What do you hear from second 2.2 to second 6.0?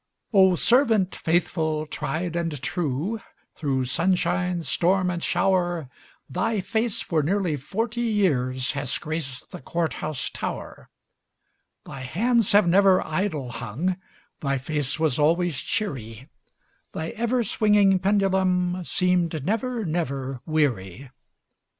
and true, Through sunshine, storm, and shower,